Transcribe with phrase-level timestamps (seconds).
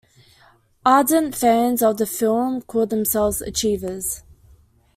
[0.83, 4.23] Ardent fans of the film call themselves "achievers".